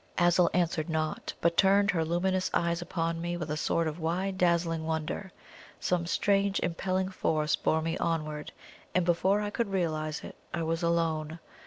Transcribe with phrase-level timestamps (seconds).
[0.17, 4.35] Azul answered not, but turned her luminous eyes upon me with a sort of wide
[4.35, 5.31] dazzling wonder.
[5.79, 8.51] Some strange impelling force bore me onward,
[8.95, 11.37] and before I could realize it I was alone.